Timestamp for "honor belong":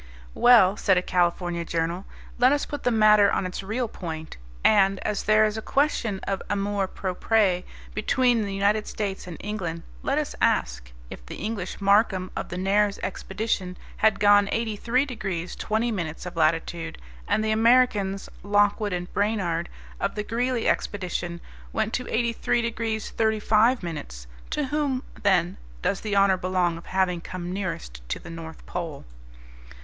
26.15-26.79